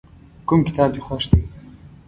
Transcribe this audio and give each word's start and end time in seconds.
کوم 0.47 0.59
کتاب 0.67 0.89
دې 0.95 1.01
خوښ 1.05 1.23
دی. 1.31 1.41